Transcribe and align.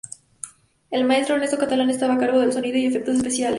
El 0.89 1.03
maestro 1.05 1.35
Ernesto 1.35 1.59
Catalán 1.59 1.91
estaba 1.91 2.15
a 2.15 2.17
cargo 2.17 2.39
del 2.39 2.51
sonido 2.53 2.75
y 2.75 2.87
efectos 2.87 3.17
especiales. 3.17 3.49